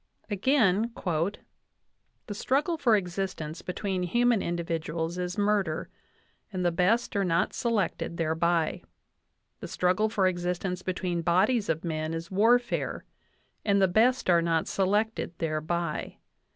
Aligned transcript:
Again: 0.31 0.89
"The 2.25 2.33
struggle 2.33 2.75
for 2.75 2.95
existence 2.95 3.61
between 3.61 4.01
human 4.01 4.41
individuals 4.41 5.19
is 5.19 5.37
murder, 5.37 5.89
and 6.51 6.65
the 6.65 6.71
best 6.71 7.15
are 7.15 7.23
not 7.23 7.53
selected 7.53 8.17
thereby. 8.17 8.81
The 9.59 9.67
struggle 9.67 10.09
for 10.09 10.25
existence 10.25 10.81
between 10.81 11.21
bodies 11.21 11.69
of 11.69 11.83
men 11.85 12.15
is 12.15 12.31
warfare, 12.31 13.05
and 13.63 13.79
the 13.79 13.87
best 13.87 14.27
are 14.27 14.41
not 14.41 14.67
selected 14.67 15.37
thereby. 15.37 16.17